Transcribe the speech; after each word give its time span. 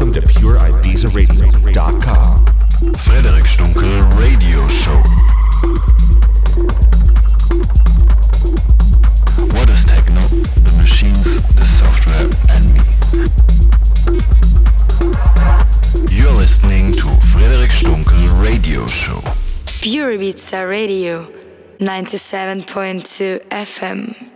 Welcome 0.00 0.22
to 0.22 0.28
PureIbizaRadio.com. 0.28 2.46
Frederic 2.96 3.44
Stunkel 3.44 4.18
Radio 4.18 4.66
Show. 4.68 4.96
What 9.52 9.68
is 9.68 9.84
techno? 9.84 10.20
The 10.22 10.72
machines, 10.78 11.38
the 11.54 11.66
software, 11.66 12.30
and 12.48 12.74
me. 16.08 16.16
You're 16.16 16.32
listening 16.32 16.92
to 16.92 17.14
Frederic 17.26 17.70
Stunkel 17.70 18.42
Radio 18.42 18.86
Show. 18.86 19.20
Pure 19.82 20.16
Ibiza 20.16 20.66
Radio, 20.66 21.30
97.2 21.78 23.40
FM. 23.50 24.29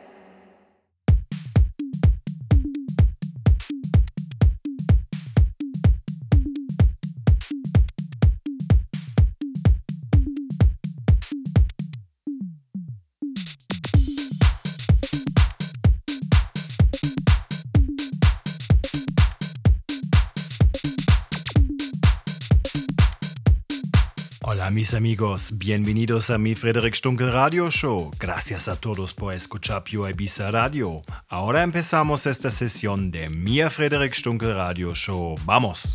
Mis 24.74 24.92
amigos, 24.92 25.52
bienvenidos 25.56 26.30
a 26.30 26.38
mi 26.38 26.56
Frederick 26.56 26.96
Stunkel 26.96 27.32
Radio 27.32 27.70
Show. 27.70 28.10
Gracias 28.18 28.66
a 28.66 28.74
todos 28.74 29.14
por 29.14 29.32
escuchar 29.32 29.84
Pure 29.84 30.10
Ibiza 30.10 30.50
Radio. 30.50 31.02
Ahora 31.28 31.62
empezamos 31.62 32.26
esta 32.26 32.50
sesión 32.50 33.12
de 33.12 33.30
mi 33.30 33.62
Frederick 33.70 34.12
Stunkel 34.12 34.52
Radio 34.52 34.92
Show. 34.92 35.36
¡Vamos! 35.44 35.94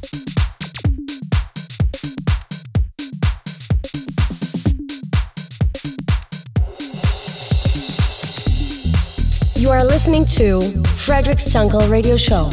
You 9.58 9.70
are 9.72 9.84
listening 9.84 10.26
to 10.38 10.62
Frederick 10.96 11.40
Stunkel 11.40 11.90
Radio 11.90 12.16
Show. 12.16 12.50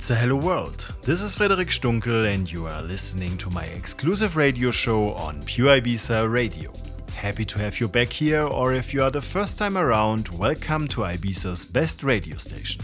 Ibiza 0.00 0.16
Hello 0.16 0.36
World. 0.36 0.94
This 1.02 1.20
is 1.20 1.34
Frederic 1.34 1.68
Stunkel, 1.68 2.26
and 2.32 2.50
you 2.50 2.66
are 2.66 2.80
listening 2.80 3.36
to 3.36 3.50
my 3.50 3.64
exclusive 3.64 4.34
radio 4.34 4.70
show 4.70 5.12
on 5.12 5.42
Pure 5.42 5.82
Ibiza 5.82 6.32
Radio. 6.32 6.72
Happy 7.14 7.44
to 7.44 7.58
have 7.58 7.78
you 7.80 7.86
back 7.86 8.08
here, 8.08 8.40
or 8.40 8.72
if 8.72 8.94
you 8.94 9.02
are 9.02 9.10
the 9.10 9.20
first 9.20 9.58
time 9.58 9.76
around, 9.76 10.30
welcome 10.30 10.88
to 10.88 11.02
Ibiza's 11.02 11.66
best 11.66 12.02
radio 12.02 12.38
station. 12.38 12.82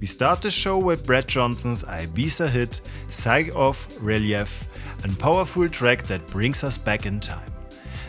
We 0.00 0.08
start 0.08 0.42
the 0.42 0.50
show 0.50 0.78
with 0.78 1.06
Brett 1.06 1.28
Johnson's 1.28 1.84
Ibiza 1.84 2.48
hit, 2.48 2.80
Sigh 3.08 3.50
of 3.54 3.86
Relief, 4.00 4.66
a 5.04 5.08
powerful 5.16 5.68
track 5.68 6.02
that 6.08 6.26
brings 6.26 6.64
us 6.64 6.76
back 6.76 7.06
in 7.06 7.20
time. 7.20 7.52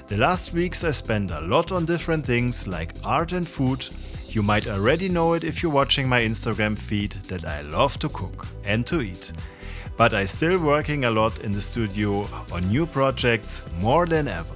The 0.08 0.18
last 0.18 0.54
weeks 0.54 0.84
I 0.84 0.90
spent 0.90 1.30
a 1.30 1.42
lot 1.42 1.72
on 1.72 1.86
different 1.86 2.26
things 2.26 2.68
like 2.68 2.96
art 3.04 3.32
and 3.32 3.48
food, 3.48 3.88
you 4.30 4.44
might 4.44 4.68
already 4.68 5.10
know 5.10 5.34
it 5.34 5.44
if 5.44 5.62
you're 5.62 5.72
watching 5.72 6.08
my 6.08 6.22
Instagram 6.22 6.78
feed 6.78 7.12
that 7.30 7.46
I 7.46 7.62
love 7.62 7.98
to 8.00 8.10
cook 8.10 8.48
and 8.64 8.86
to 8.88 9.02
eat. 9.02 9.32
But 9.98 10.14
I'm 10.14 10.28
still 10.28 10.58
working 10.62 11.06
a 11.06 11.12
lot 11.12 11.40
in 11.40 11.52
the 11.52 11.62
studio 11.62 12.28
on 12.52 12.70
new 12.70 12.86
projects 12.86 13.64
more 13.80 14.06
than 14.06 14.28
ever. 14.28 14.56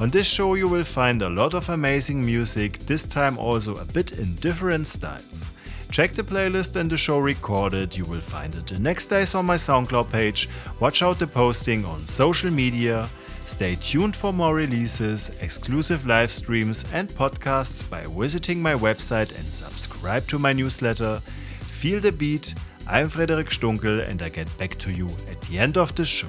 On 0.00 0.10
this 0.10 0.26
show 0.26 0.54
you 0.54 0.66
will 0.66 0.84
find 0.84 1.22
a 1.22 1.28
lot 1.28 1.54
of 1.54 1.68
amazing 1.68 2.24
music, 2.24 2.78
this 2.80 3.06
time 3.06 3.38
also 3.38 3.76
a 3.76 3.84
bit 3.84 4.18
in 4.18 4.34
different 4.36 4.86
styles. 4.86 5.52
Check 5.90 6.12
the 6.12 6.22
playlist 6.22 6.76
and 6.76 6.88
the 6.88 6.96
show 6.96 7.18
recorded, 7.18 7.96
you 7.96 8.04
will 8.04 8.20
find 8.20 8.54
it 8.54 8.66
the 8.66 8.78
next 8.78 9.08
days 9.08 9.34
on 9.34 9.46
my 9.46 9.56
SoundCloud 9.56 10.10
page. 10.10 10.48
Watch 10.78 11.02
out 11.02 11.18
the 11.18 11.26
posting 11.26 11.84
on 11.84 12.06
social 12.06 12.50
media 12.50 13.08
Stay 13.44 13.74
tuned 13.76 14.14
for 14.14 14.32
more 14.32 14.54
releases, 14.54 15.30
exclusive 15.40 16.06
live 16.06 16.30
streams, 16.30 16.84
and 16.92 17.08
podcasts 17.08 17.88
by 17.88 18.04
visiting 18.08 18.62
my 18.62 18.74
website 18.74 19.36
and 19.38 19.52
subscribe 19.52 20.26
to 20.28 20.38
my 20.38 20.52
newsletter. 20.52 21.20
Feel 21.60 22.00
the 22.00 22.12
beat. 22.12 22.54
I'm 22.86 23.08
Frederic 23.08 23.48
Stunkel, 23.48 24.08
and 24.08 24.22
I 24.22 24.28
get 24.28 24.56
back 24.58 24.76
to 24.78 24.92
you 24.92 25.08
at 25.30 25.40
the 25.42 25.58
end 25.58 25.76
of 25.76 25.94
the 25.94 26.04
show. 26.04 26.28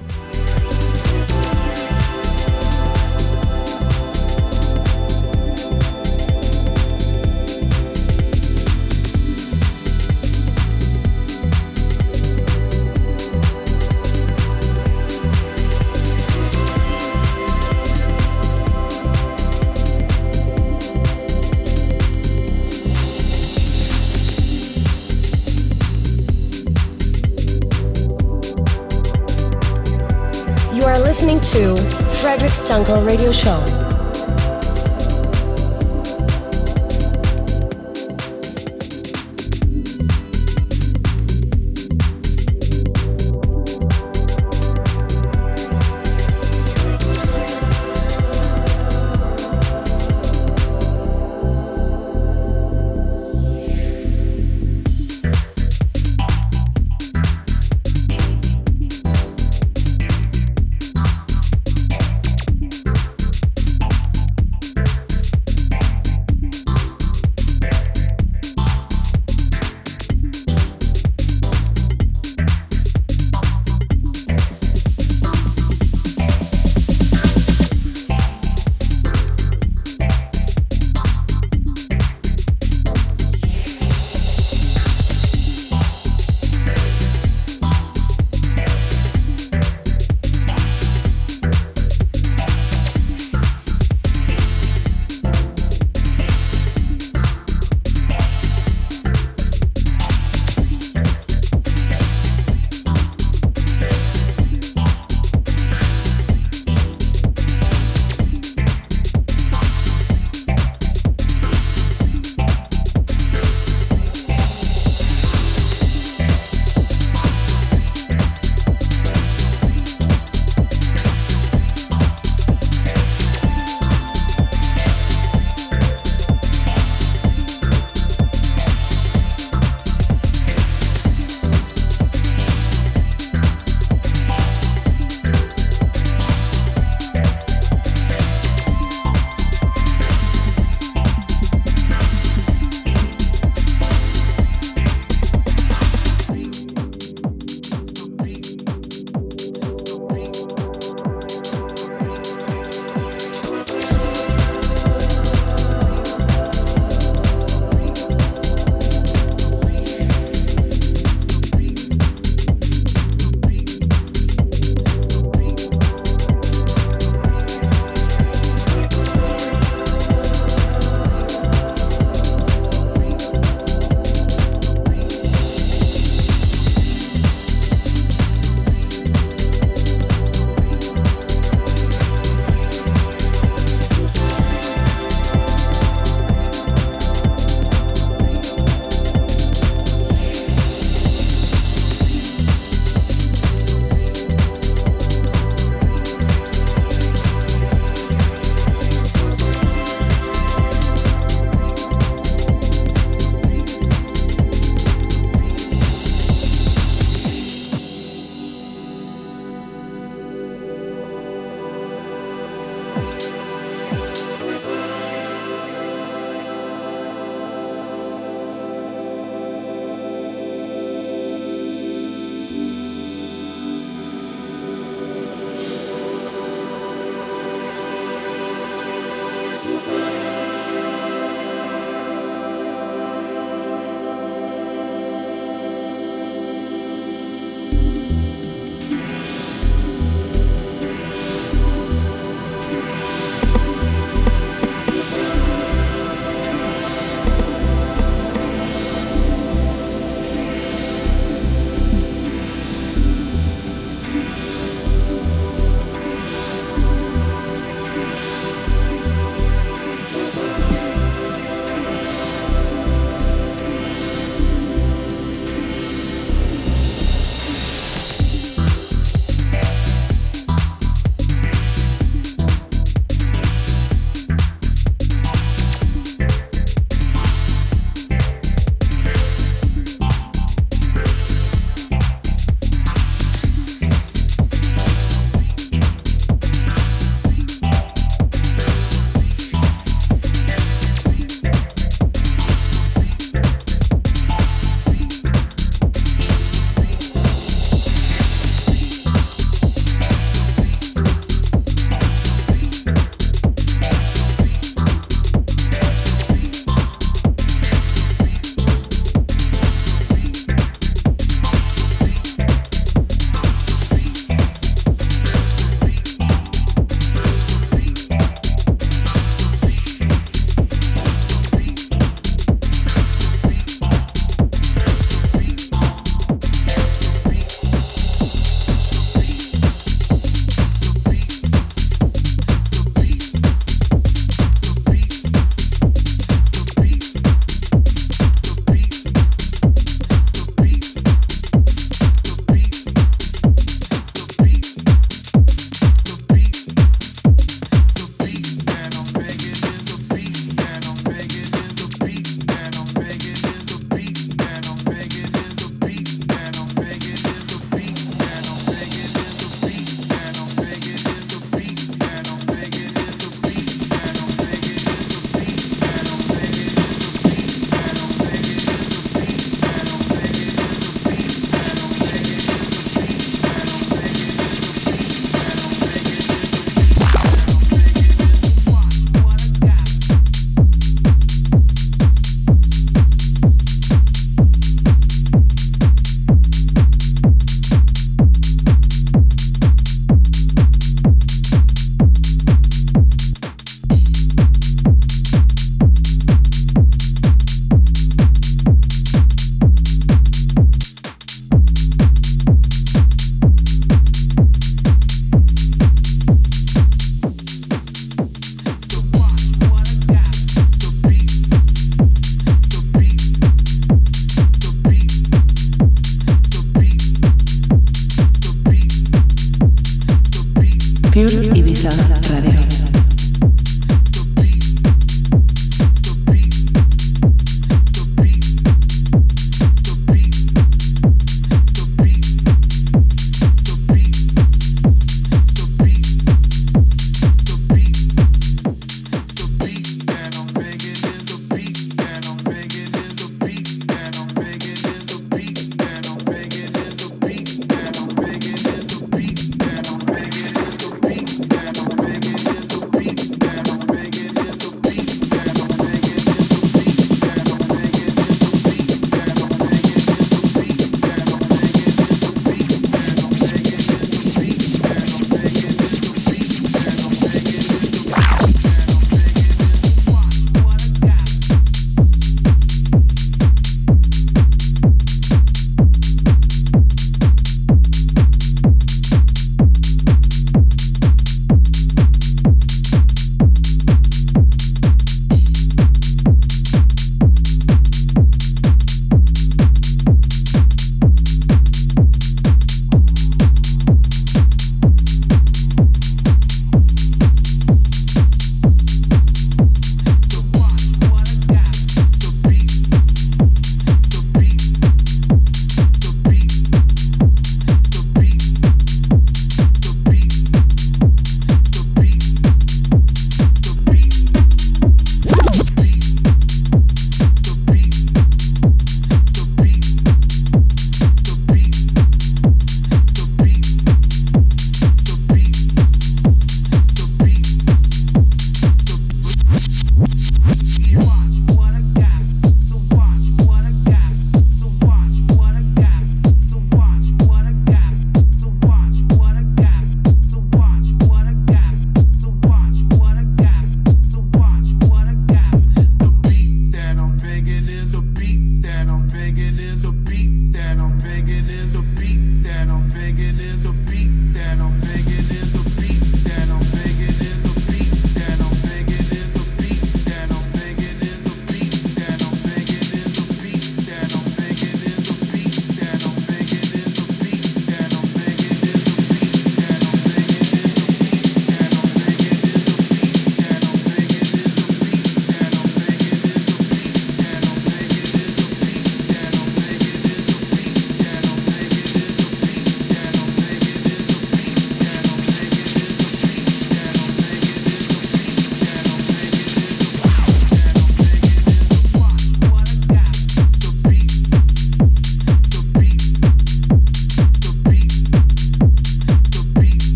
Listening 31.12 31.40
to 31.40 31.76
Frederic 32.22 32.52
Stunkel 32.52 33.06
Radio 33.06 33.30
Show. 33.30 33.81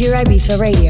Pure 0.00 0.16
Ibiza 0.22 0.56
Radio. 0.56 0.89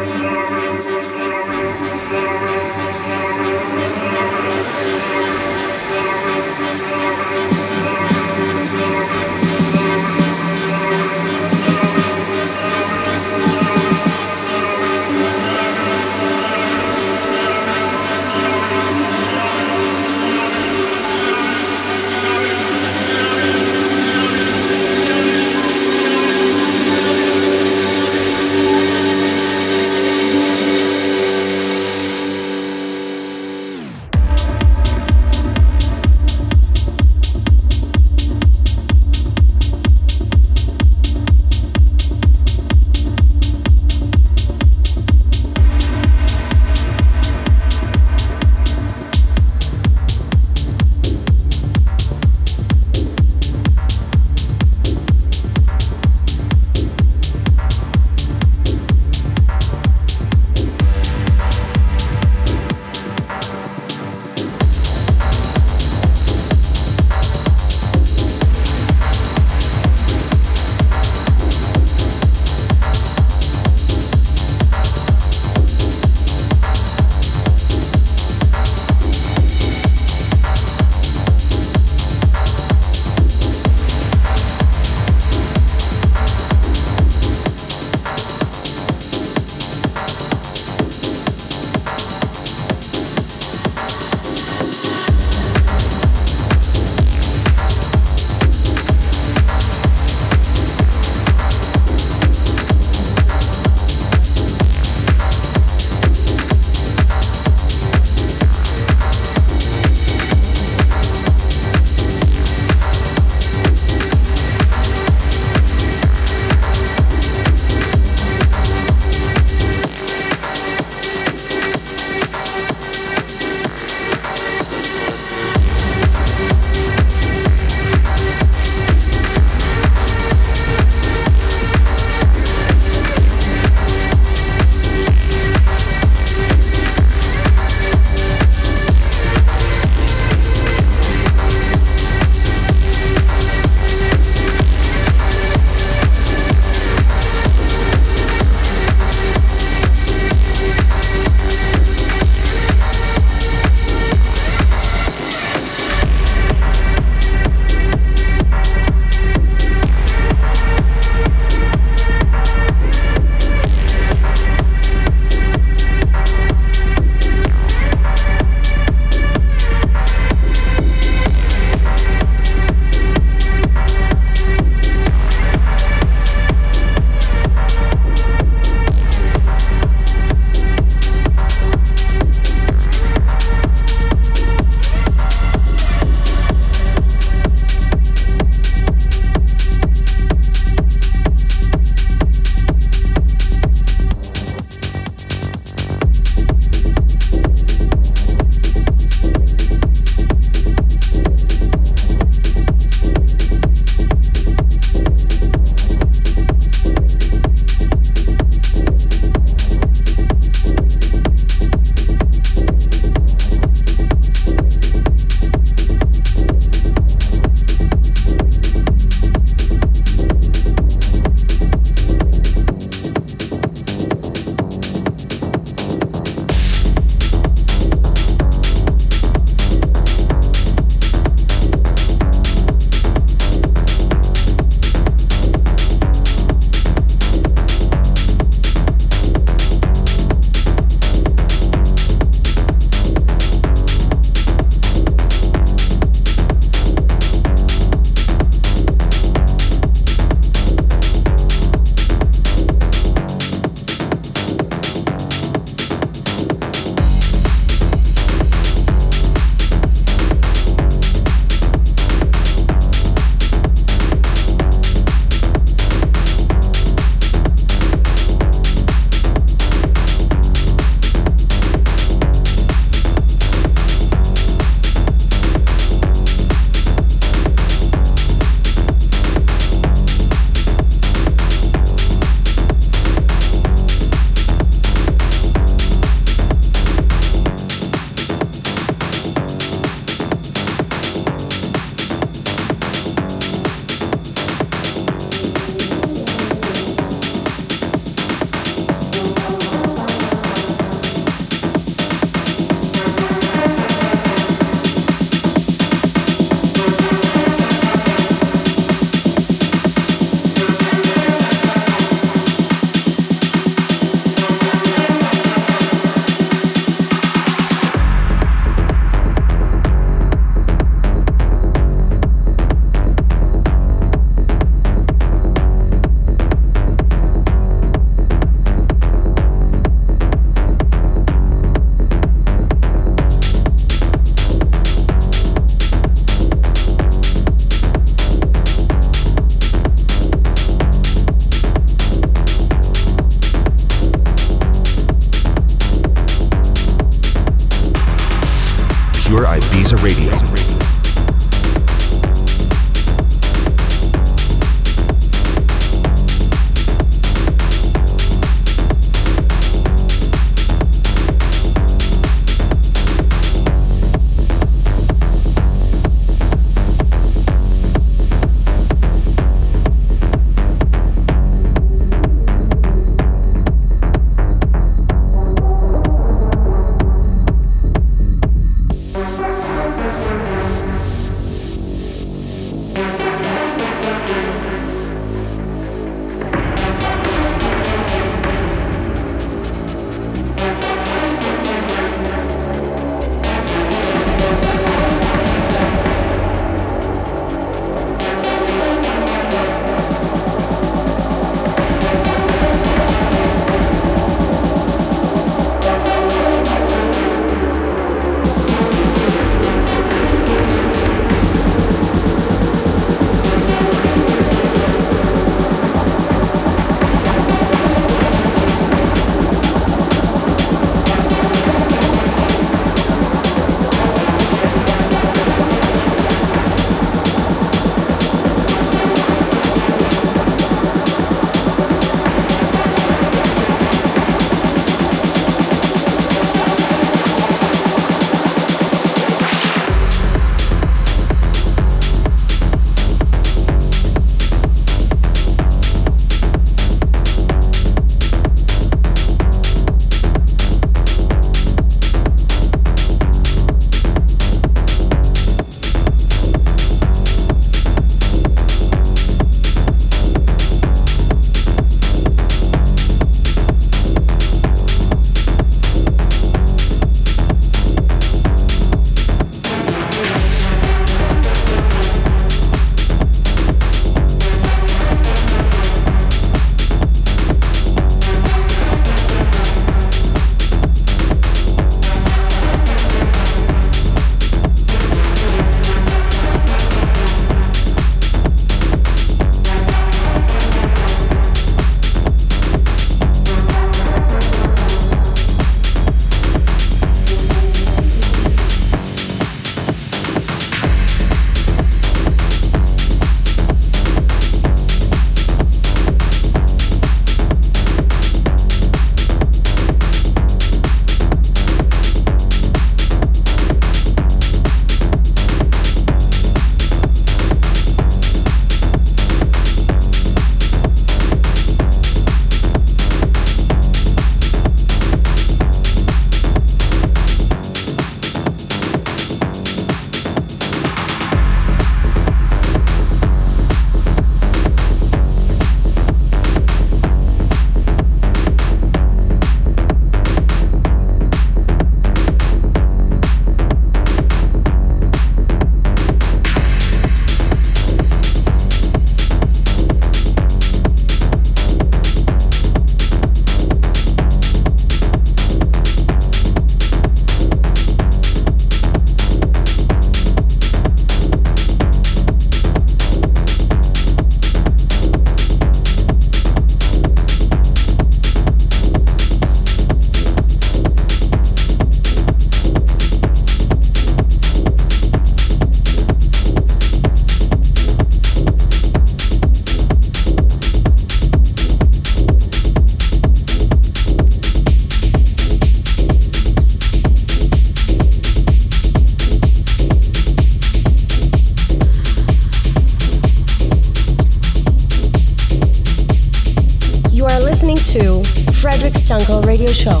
Radio 599.61 599.73
Show. 599.73 600.00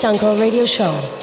Stunkel 0.00 0.38
Radio 0.38 0.64
Show. 0.64 1.19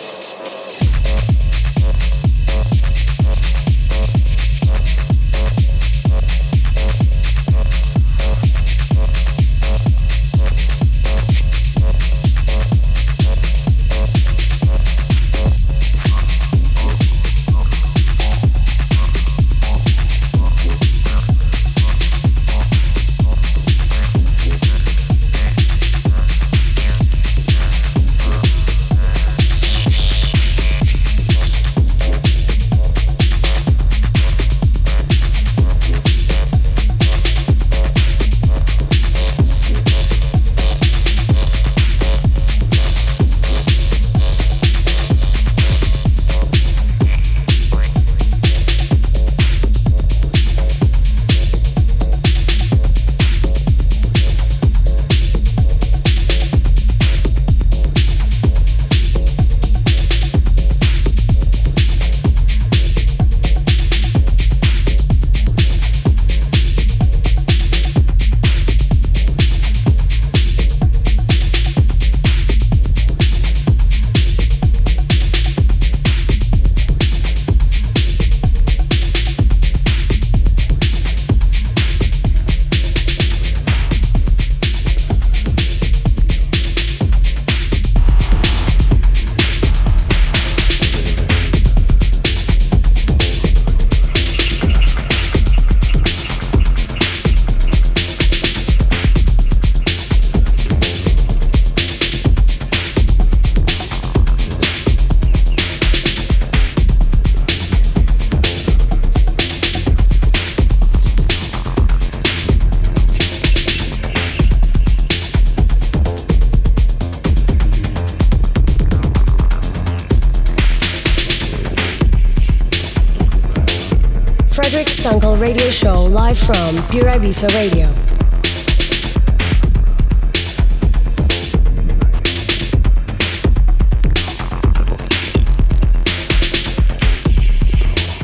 Pure 126.90 127.18
Ibiza 127.18 127.48
Radio. 127.48 127.90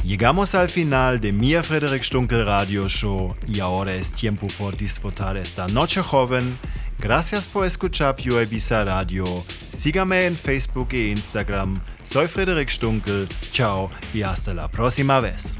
Llegamos 0.05 0.55
al 0.55 0.69
final 0.69 1.19
de 1.19 1.33
mi 1.33 1.53
Frederick 1.55 2.03
Stunkel 2.03 2.45
Radio 2.45 2.87
Show 2.87 3.35
y 3.47 3.59
ahora 3.59 3.95
es 3.95 4.13
tiempo 4.13 4.47
por 4.57 4.77
disfrutar 4.77 5.35
esta 5.35 5.67
noche 5.67 6.01
joven. 6.01 6.57
Gracias 6.99 7.47
por 7.47 7.65
escuchar 7.65 8.15
Pure 8.15 8.43
Ibiza 8.43 8.85
Radio. 8.85 9.25
Sígame 9.67 10.25
en 10.25 10.37
Facebook 10.37 10.87
e 10.93 11.09
Instagram. 11.09 11.81
Soy 12.03 12.27
Frederick 12.27 12.69
Stunkel. 12.69 13.27
Chao 13.51 13.91
y 14.13 14.21
hasta 14.21 14.53
la 14.53 14.69
próxima 14.69 15.19
vez. 15.19 15.59